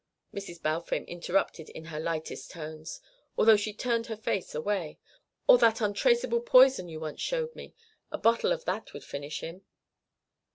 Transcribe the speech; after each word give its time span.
Mrs. 0.33 0.59
Balfame 0.63 1.05
interrupted 1.05 1.69
in 1.69 1.85
her 1.85 1.99
lightest 1.99 2.49
tones, 2.49 3.01
although 3.37 3.55
she 3.55 3.71
turned 3.71 4.07
her 4.07 4.17
face 4.17 4.55
away. 4.55 4.97
"Or 5.45 5.59
that 5.59 5.79
untraceable 5.79 6.41
poison 6.41 6.89
you 6.89 6.99
once 6.99 7.21
showed 7.21 7.53
me. 7.55 7.75
A 8.11 8.17
bottle 8.17 8.51
of 8.51 8.65
that 8.65 8.93
would 8.93 9.03
finish 9.03 9.41
him!" 9.41 9.61